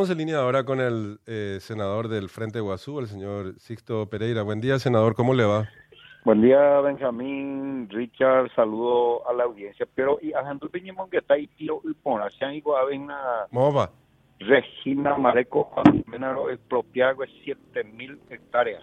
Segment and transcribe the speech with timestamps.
[0.00, 4.40] Estamos en línea ahora con el eh, senador del Frente Guazú, el señor Sixto Pereira.
[4.42, 5.68] Buen día, senador, ¿cómo le va?
[6.24, 9.86] Buen día, Benjamín, Richard, saludo a la audiencia.
[9.94, 12.80] Pero, y a Jandro Piñemón que está ahí, tiro y por allá, la
[13.52, 13.74] ¿Cómo
[14.38, 15.70] Regina Mareco,
[16.06, 18.82] Menaro, expropiado es 7 mil hectáreas.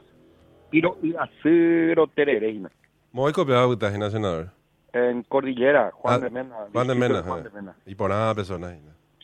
[0.69, 2.69] Tiro y acero terereina.
[3.11, 3.69] Muy copiado
[4.11, 4.51] senador.
[4.93, 6.55] En Cordillera, Juan Ah, de Mena.
[6.71, 7.23] Juan de Mena.
[7.23, 7.49] Juan ajá.
[7.49, 7.75] de Mena.
[7.87, 8.77] Y por nada personas.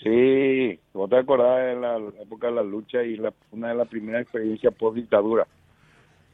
[0.03, 3.87] Sí, vos te acordás de la época de la lucha y la, una de las
[3.87, 5.47] primeras experiencias post dictadura.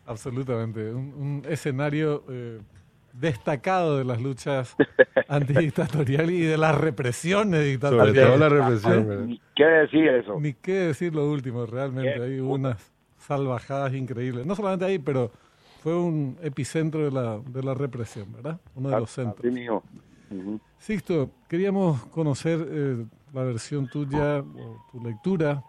[0.05, 0.91] Absolutamente.
[0.93, 2.59] Un, un escenario eh,
[3.13, 4.75] destacado de las luchas
[5.27, 8.25] antidictatoriales y de las represiones Sobre dictatoriales.
[8.27, 9.27] todo la represión.
[9.27, 10.39] Ni qué decir eso.
[10.39, 12.15] Ni qué decir lo último, realmente.
[12.15, 14.45] Qué Hay unas salvajadas increíbles.
[14.45, 15.31] No solamente ahí, pero
[15.83, 18.59] fue un epicentro de la, de la represión, ¿verdad?
[18.75, 19.53] Uno de los Así centros.
[19.53, 19.83] mismo.
[20.31, 20.59] Ujú.
[20.77, 25.63] Sixto, queríamos conocer eh, la versión tuya o tu lectura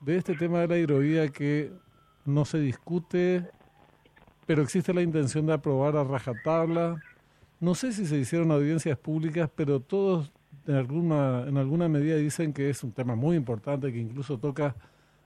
[0.00, 1.72] de este tema de la hidrovía que
[2.24, 3.44] no se discute,
[4.46, 7.00] pero existe la intención de aprobar a rajatabla.
[7.60, 10.32] No sé si se hicieron audiencias públicas, pero todos
[10.66, 14.74] en alguna, en alguna medida dicen que es un tema muy importante, que incluso toca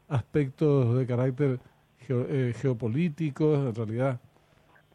[0.08, 1.60] aspectos de carácter
[2.06, 3.58] geo- eh, geopolíticos.
[3.68, 4.20] En realidad,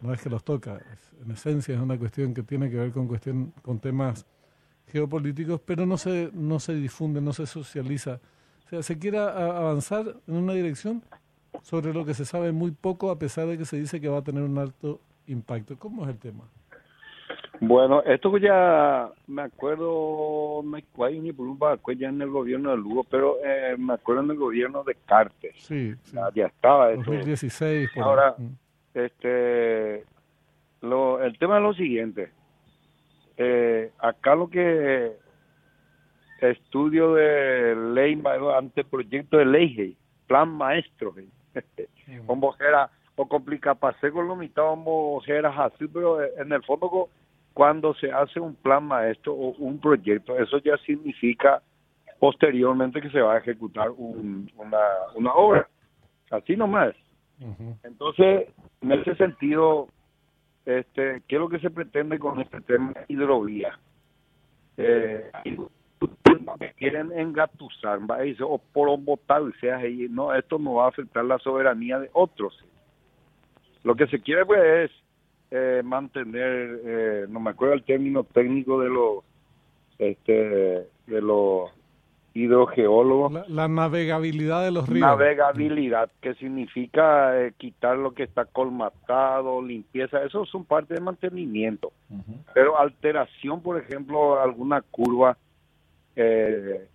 [0.01, 0.79] no es que los toca,
[1.23, 4.25] en esencia es una cuestión que tiene que ver con, cuestión, con temas
[4.91, 8.19] geopolíticos, pero no se, no se difunde, no se socializa.
[8.65, 11.01] O sea, se quiere avanzar en una dirección
[11.63, 14.19] sobre lo que se sabe muy poco, a pesar de que se dice que va
[14.19, 15.77] a tener un alto impacto.
[15.77, 16.43] ¿Cómo es el tema?
[17.61, 23.75] Bueno, esto ya me acuerdo, un barco ya en el gobierno de Lugo, pero eh,
[23.77, 25.55] me acuerdo en el gobierno de Cartes.
[25.57, 26.17] Sí, sí.
[26.35, 27.03] Ya, estaba esto.
[27.11, 27.89] 2016.
[27.93, 28.09] por ahí.
[28.09, 28.53] Ahora- Mm.
[28.91, 30.03] Este,
[30.81, 32.31] lo, el tema es lo siguiente.
[33.41, 35.13] Eh, acá lo que
[36.41, 38.21] estudio de ley,
[38.55, 41.13] anteproyecto de ley, plan maestro,
[42.27, 43.27] como era o
[44.11, 47.09] con lo mitad como era así, pero eh, en el fondo
[47.53, 51.61] cuando se hace un plan maestro o un proyecto, eso ya significa
[52.19, 54.79] posteriormente que se va a ejecutar un- una,
[55.15, 55.67] una obra.
[56.31, 56.93] Así nomás.
[57.83, 58.47] Entonces,
[58.81, 59.87] en ese sentido,
[60.65, 63.79] este, ¿qué es lo que se pretende con este tema de hidrovía?
[64.77, 65.31] Eh,
[66.77, 68.89] quieren engatusar, dice, o por
[69.59, 72.57] sea, y no, esto no va a afectar la soberanía de otros.
[73.83, 74.91] Lo que se quiere pues es
[75.51, 79.23] eh, mantener, eh, no me acuerdo el término técnico de los,
[79.97, 81.71] este, de los
[82.33, 85.01] hidrogeólogos, La, la navegabilidad de los ríos.
[85.07, 91.91] Navegabilidad, que significa eh, quitar lo que está colmatado, limpieza, eso son parte de mantenimiento.
[92.53, 95.37] Pero alteración, por ejemplo, alguna curva,
[96.15, 96.87] eh,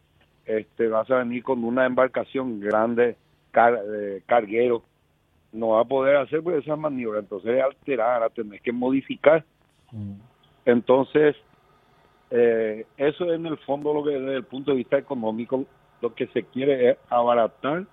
[0.47, 3.17] este, vas a venir con una embarcación grande,
[3.51, 4.83] car- eh, carguero,
[5.53, 9.45] no va a poder hacer pues, esa maniobra, entonces alterar, a tener que modificar.
[10.65, 11.37] Entonces,
[12.37, 15.65] eh, eso en el fondo lo que desde el punto de vista económico
[16.01, 17.85] lo que se quiere es abaratar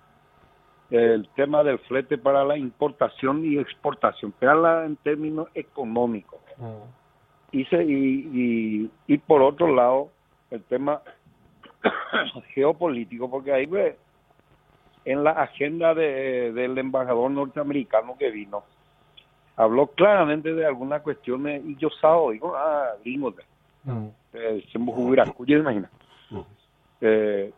[0.90, 6.40] el tema del flete para la importación y exportación, pero en términos económicos.
[7.52, 10.10] Y, se- y, y, y por otro lado,
[10.50, 11.00] el tema
[12.54, 13.94] geopolítico, porque ahí pues,
[15.04, 18.64] en la agenda de- del embajador norteamericano que vino,
[19.56, 23.34] habló claramente de algunas cuestiones, y yo sabo, digo, ah, gringos,
[23.84, 24.06] Mm.
[24.34, 24.64] eh,
[25.58, 25.90] imagina.
[27.00, 27.52] Eh,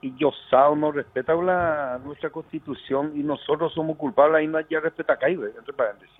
[0.00, 4.64] y yo sao no respeta la, nuestra constitución y nosotros somos culpables, ahí no hay
[4.64, 6.16] que respetar acá, entre paréntesis.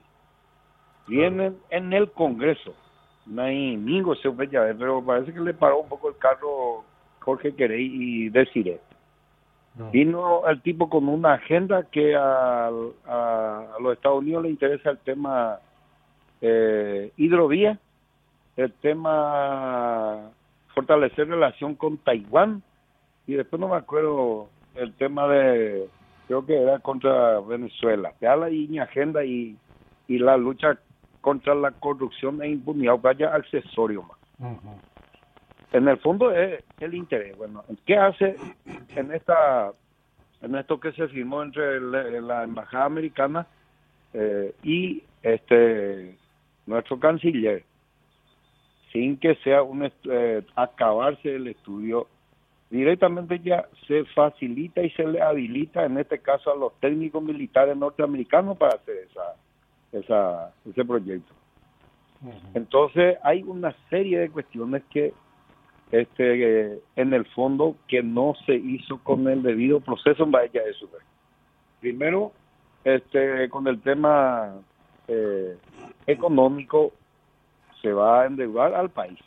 [1.07, 2.75] Vienen en el Congreso,
[3.27, 6.85] no hay ningo se ya, pero parece que le paró un poco el carro
[7.21, 8.81] Jorge Querey y Desiree.
[9.93, 14.91] Vino el tipo con una agenda que al- a, a los Estados Unidos le interesa
[14.91, 15.61] el tema
[16.41, 17.79] eh, hidrovía,
[18.59, 20.31] el tema
[20.75, 22.63] fortalecer relación con Taiwán.
[23.27, 25.89] Y después no me acuerdo el tema de
[26.27, 28.13] creo que era contra Venezuela.
[28.21, 29.57] Ya la y agenda y,
[30.09, 30.79] y la lucha
[31.21, 34.19] contra la corrupción e impunidad vaya accesorio más
[35.73, 38.37] en el fondo es el interés bueno qué hace
[38.95, 39.73] en esta
[40.41, 43.47] en esto que se firmó entre la, la embajada americana
[44.15, 46.17] eh, y este
[46.67, 47.65] nuestro canciller
[48.99, 52.09] sin que sea un eh, acabarse el estudio
[52.69, 57.77] directamente ya se facilita y se le habilita en este caso a los técnicos militares
[57.77, 59.37] norteamericanos para hacer esa,
[59.93, 61.33] esa ese proyecto
[62.55, 65.15] entonces hay una serie de cuestiones que
[65.93, 70.73] este en el fondo que no se hizo con el debido proceso en Bahía de
[70.75, 71.01] Super.
[71.81, 72.33] Primero,
[72.85, 74.57] este con el tema
[75.07, 75.57] eh,
[76.07, 76.93] económico
[77.83, 79.19] se va a endeudar al país.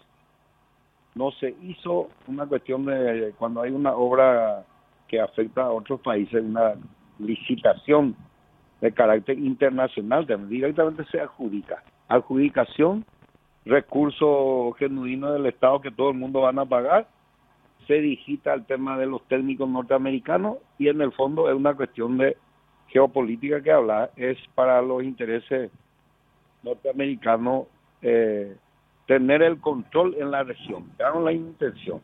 [1.15, 4.65] No se hizo una cuestión de cuando hay una obra
[5.07, 6.75] que afecta a otros países, una
[7.19, 8.15] licitación
[8.80, 11.83] de carácter internacional, directamente se adjudica.
[12.07, 13.06] Adjudicación,
[13.65, 17.07] recurso genuino del Estado que todo el mundo van a pagar,
[17.88, 22.18] se digita el tema de los técnicos norteamericanos y en el fondo es una cuestión
[22.18, 22.38] de
[22.88, 25.71] geopolítica que habla, es para los intereses
[26.63, 27.68] norteamericanos
[28.01, 28.56] eh,
[29.07, 32.01] tener el control en la región, dan la intención.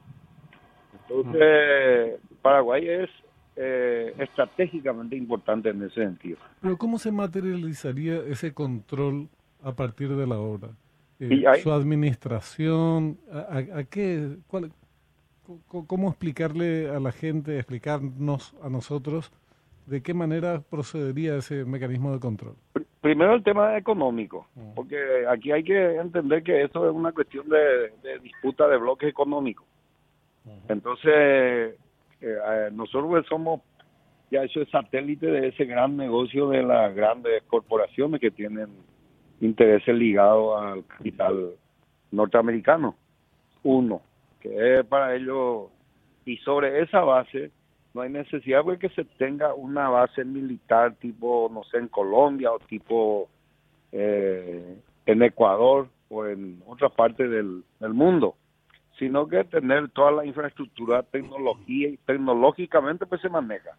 [1.10, 3.10] Entonces, Paraguay es
[3.56, 6.38] eh, estratégicamente importante en ese sentido.
[6.62, 9.30] Pero ¿cómo se materializaría ese control
[9.64, 10.70] a partir de la obra?
[11.20, 14.38] Eh, su administración, ¿a, qué,
[15.68, 19.32] cómo explicarle a la gente, explicarnos a nosotros
[19.88, 22.56] de qué manera procedería ese mecanismo de control?
[23.08, 24.74] Primero el tema económico, mm.
[24.76, 24.98] porque
[25.30, 29.66] aquí hay que entender que esto es una cuestión de, disputa de bloques económicos.
[30.68, 31.74] Entonces,
[32.20, 33.62] eh, nosotros somos
[34.30, 38.68] ya hecho satélite de ese gran negocio de las grandes corporaciones que tienen
[39.40, 41.52] intereses ligados al capital
[42.12, 42.98] norteamericano.
[43.64, 44.02] Uno,
[44.42, 45.68] que es para ellos,
[46.26, 47.52] y sobre esa base
[47.98, 52.52] no hay necesidad de que se tenga una base militar tipo, no sé, en Colombia
[52.52, 53.28] o tipo
[53.92, 54.78] eh,
[55.08, 57.64] en Ecuador o en otras partes del
[57.94, 58.36] mundo
[58.98, 63.72] sino que tener toda la infraestructura tecnología y tecnológicamente pues se maneja.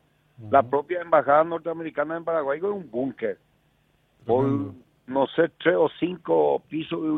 [0.50, 3.38] La propia embajada norteamericana en Paraguay es un búnker.
[4.24, 4.46] Por,
[5.06, 7.08] no sé, tres o cinco pisos de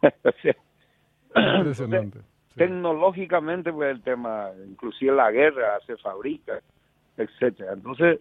[1.58, 2.20] Impresionante.
[2.58, 6.60] Tecnológicamente pues el tema, inclusive la guerra se fabrica,
[7.16, 7.72] etcétera.
[7.72, 8.20] Entonces,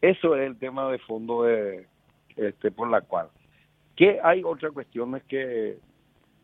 [0.00, 1.86] eso es el tema de fondo de
[2.36, 3.28] este por la cual.
[3.96, 5.78] Que hay otras cuestiones que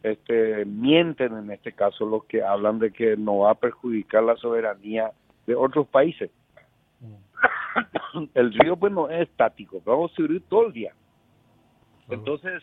[0.02, 4.36] este, mienten en este caso los que hablan de que no va a perjudicar la
[4.36, 5.10] soberanía
[5.46, 6.30] de otros países.
[7.00, 8.24] Mm.
[8.34, 10.92] el río pues no es estático, vamos a subir todo el día.
[12.08, 12.62] Entonces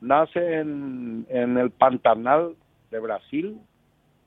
[0.00, 2.54] nace en, en el Pantanal
[2.90, 3.58] de Brasil,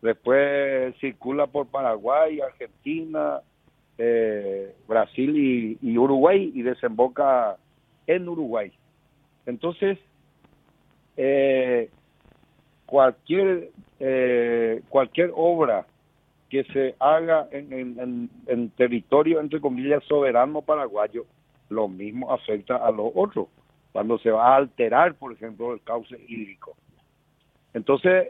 [0.01, 3.41] después circula por Paraguay, Argentina,
[3.97, 7.57] eh, Brasil y, Uruguay y desemboca
[8.05, 8.71] en Uruguay.
[9.45, 9.97] Entonces,
[11.15, 11.89] eh,
[12.85, 15.85] cualquier eh, cualquier obra
[16.49, 21.25] que se haga en, en, territorio entre comillas soberano paraguayo
[21.69, 23.47] lo mismo afecta a los otros
[23.91, 26.75] cuando se va a alterar por ejemplo el cauce hídrico
[27.73, 28.29] entonces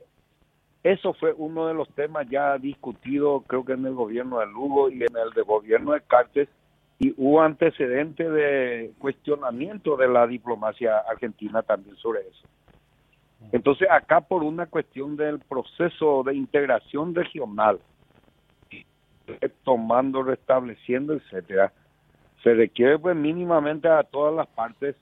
[0.84, 4.90] eso fue uno de los temas ya discutidos creo que en el gobierno de Lugo
[4.90, 6.50] y en el de gobierno de Cartes
[7.00, 12.48] y hubo antecedente de cuestionamiento de la diplomacia argentina también sobre eso.
[13.52, 17.80] Entonces, acá por una cuestión del proceso de integración regional,
[19.64, 21.72] tomando, restableciendo, etcétera,
[22.44, 24.96] se requiere pues mínimamente a todas las partes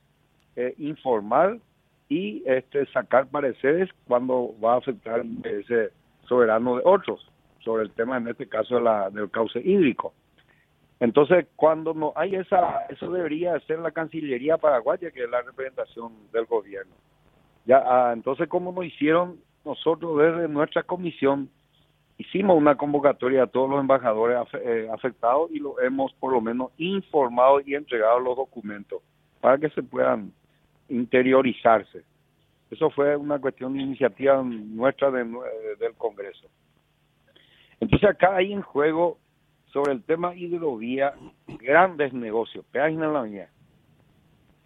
[0.55, 1.59] eh, informar
[2.09, 5.91] y este sacar pareceres cuando va a afectar ese
[6.27, 7.27] soberano de otros
[7.63, 10.13] sobre el tema en este caso la, del cauce hídrico.
[10.99, 16.13] Entonces, cuando no hay esa, eso debería ser la Cancillería paraguaya, que es la representación
[16.31, 16.93] del gobierno.
[17.65, 21.49] Ya, ah, entonces, como nos hicieron nosotros desde nuestra comisión,
[22.17, 26.71] hicimos una convocatoria a todos los embajadores eh, afectados y lo hemos por lo menos
[26.77, 29.01] informado y entregado los documentos
[29.41, 30.31] para que se puedan
[30.89, 32.03] interiorizarse.
[32.71, 35.23] Eso fue una cuestión de iniciativa nuestra de,
[35.79, 36.47] del Congreso.
[37.79, 39.17] Entonces acá hay en juego
[39.71, 41.13] sobre el tema hidrovía
[41.47, 43.49] grandes negocios, peajes en la vía.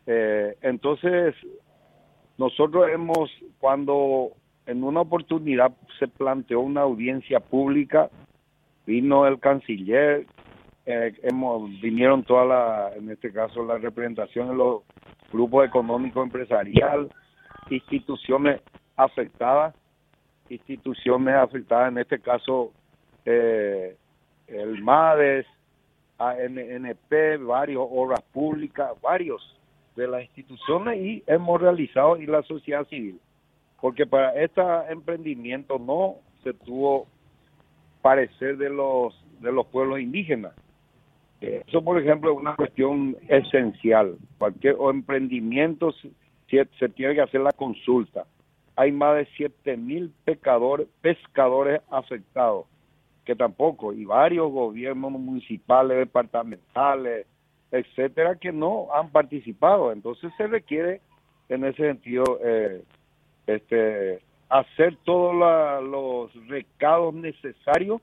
[0.06, 1.36] Eh, entonces
[2.38, 4.32] nosotros hemos, cuando
[4.66, 8.10] en una oportunidad se planteó una audiencia pública,
[8.86, 10.26] vino el canciller,
[10.86, 14.84] eh, hemos, vinieron todas la, en este caso la representación de los
[15.31, 17.09] grupos económicos empresarial,
[17.69, 18.62] instituciones
[18.95, 19.75] afectadas,
[20.50, 22.71] instituciones afectadas, en este caso
[23.25, 23.95] eh,
[24.48, 25.45] el MADES,
[26.17, 29.41] ANNP, varios obras públicas, varios
[29.95, 33.19] de las instituciones y hemos realizado y la sociedad civil.
[33.79, 37.07] Porque para este emprendimiento no se tuvo
[38.01, 40.53] parecer de los de los pueblos indígenas.
[41.41, 44.17] Eso, por ejemplo, es una cuestión esencial.
[44.38, 46.12] Cualquier emprendimiento se,
[46.77, 48.25] se tiene que hacer la consulta
[48.79, 52.65] hay más de 7 mil pescadores afectados,
[53.25, 57.27] que tampoco, y varios gobiernos municipales, departamentales,
[57.72, 59.91] etcétera, que no han participado.
[59.91, 61.01] Entonces se requiere,
[61.50, 62.81] en ese sentido, eh,
[63.48, 65.36] este, hacer todos
[65.84, 68.01] los recados necesarios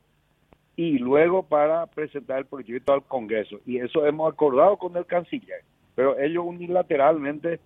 [0.77, 3.61] y luego para presentar el proyecto al Congreso.
[3.65, 5.63] Y eso hemos acordado con el canciller.
[5.95, 7.61] Pero ellos unilateralmente,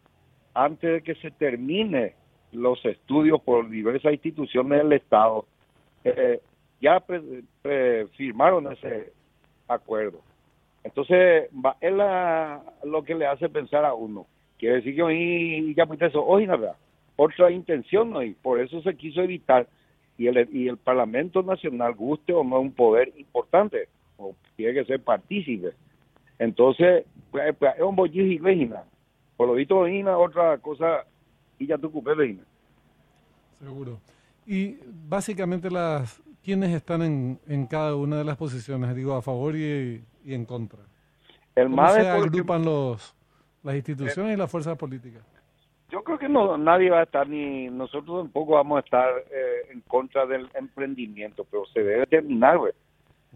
[0.55, 2.15] antes de que se termine
[2.53, 5.45] los estudios por diversas instituciones del Estado,
[6.05, 6.41] eh,
[6.81, 7.03] ya
[8.17, 9.13] firmaron ese
[9.67, 10.21] acuerdo.
[10.85, 11.51] Entonces,
[11.81, 11.93] es
[12.85, 14.27] lo que le hace pensar a uno.
[14.59, 16.77] Quiere decir que hoy ya pues eso, hoy nada,
[17.17, 19.67] otra intención hoy, por eso se quiso evitar
[20.21, 24.85] y el, y el Parlamento Nacional, guste o no, un poder importante, o tiene que
[24.85, 25.71] ser partícipe.
[26.39, 28.71] Entonces, pues, pues, es un bollijo y
[29.39, 31.07] Por lo visto, otra cosa,
[31.59, 32.11] y ya tú cupé
[33.61, 33.99] Seguro.
[34.47, 34.77] Y
[35.09, 38.95] básicamente, las ¿quiénes están en, en cada una de las posiciones?
[38.95, 40.81] Digo, a favor y, en contra.
[41.55, 43.15] El ¿Cómo se agrupan los,
[43.63, 45.23] las instituciones y las fuerzas políticas?
[45.91, 49.73] Yo creo que no nadie va a estar, ni nosotros tampoco vamos a estar eh,
[49.73, 52.73] en contra del emprendimiento, pero se debe terminar, güey.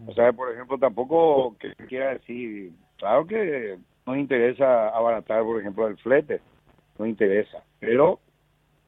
[0.07, 5.87] O sea, por ejemplo, tampoco que quiera decir, claro que nos interesa abaratar, por ejemplo,
[5.87, 6.41] el flete,
[6.97, 8.19] no interesa, pero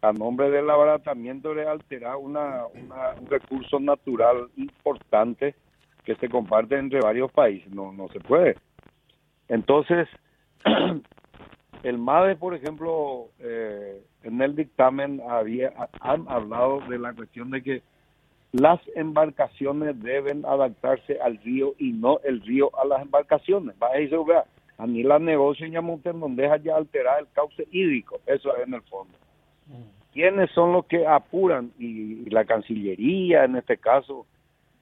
[0.01, 5.55] a nombre del abaratamiento de alterar una, un recurso natural importante
[6.03, 8.55] que se comparte entre varios países, no, no se puede.
[9.49, 10.07] Entonces,
[11.83, 17.61] El MADE, por ejemplo, eh, en el dictamen había, han hablado de la cuestión de
[17.61, 17.81] que
[18.51, 23.75] las embarcaciones deben adaptarse al río y no el río a las embarcaciones.
[23.81, 23.99] Va a
[24.77, 28.73] a mí la negocio en no deja ya alterar el cauce hídrico, eso es en
[28.75, 29.17] el fondo.
[29.67, 30.13] Mm.
[30.13, 31.71] ¿Quiénes son los que apuran?
[31.79, 34.25] Y, la Cancillería, en este caso,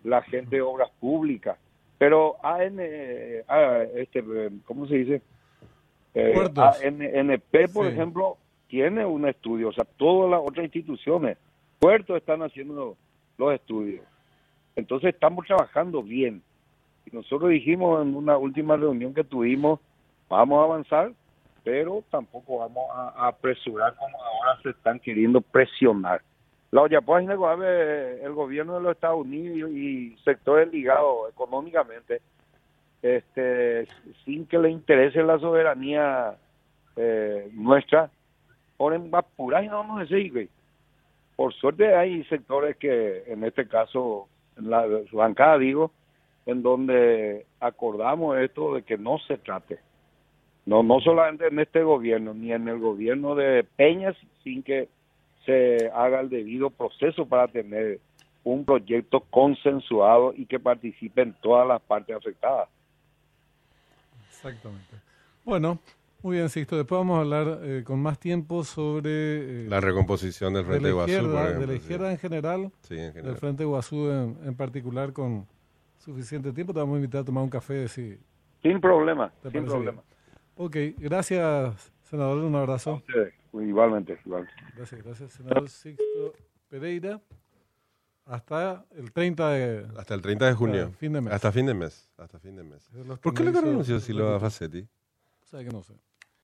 [0.03, 1.57] la gente de obras públicas.
[1.97, 3.43] Pero AN, eh,
[3.95, 4.23] este,
[4.65, 5.21] ¿cómo se dice?
[6.15, 6.33] Eh,
[7.19, 11.37] ANP, por ejemplo, tiene un estudio, o sea, todas las otras instituciones,
[11.77, 12.95] puertos están haciendo
[13.37, 14.05] los estudios.
[14.77, 16.41] Entonces estamos trabajando bien.
[17.05, 19.79] Y nosotros dijimos en una última reunión que tuvimos,
[20.29, 21.11] vamos a avanzar,
[21.63, 26.21] pero tampoco vamos a, apresurar como ahora se están queriendo presionar.
[26.71, 32.21] La olla el gobierno de los Estados Unidos y sectores ligados económicamente
[33.05, 33.87] este,
[34.23, 36.37] sin que le interese la soberanía
[36.95, 38.09] eh, nuestra,
[38.77, 40.49] por apurar y no a decir,
[41.35, 45.91] Por suerte hay sectores que, en este caso, en la bancada, digo,
[46.47, 49.77] en donde acordamos esto de que no se trate.
[50.65, 54.89] No, no solamente en este gobierno, ni en el gobierno de Peñas, sin que
[55.45, 57.99] se haga el debido proceso para tener
[58.43, 62.67] un proyecto consensuado y que participen todas las partes afectadas.
[64.49, 64.95] Exactamente.
[65.43, 65.79] Bueno,
[66.21, 66.77] muy bien, Sixto.
[66.77, 69.65] Después vamos a hablar eh, con más tiempo sobre...
[69.65, 71.11] Eh, la recomposición del Frente de Guazú.
[71.11, 73.25] de la izquierda en general, sí, en general.
[73.25, 75.47] del Frente Guazú en, en, particular, con
[75.97, 76.73] suficiente tiempo.
[76.73, 77.87] Te vamos a invitar a tomar un café.
[77.87, 78.17] Si
[78.61, 80.01] sin problema, sin problema.
[80.55, 82.43] Ok, gracias, senador.
[82.43, 83.03] Un abrazo.
[83.53, 84.59] Igualmente, igualmente.
[84.75, 86.33] Gracias, gracias, senador Sixto
[86.69, 87.21] Pereira.
[88.25, 89.87] Hasta el 30 de...
[89.97, 90.91] Hasta el 30 de junio.
[90.97, 91.33] Fin de mes.
[91.33, 92.09] Hasta fin de mes.
[92.17, 92.89] Hasta fin de mes.
[93.21, 94.87] ¿Por qué le renunció si lo a Facetti?
[95.43, 95.93] Sabe que no sé.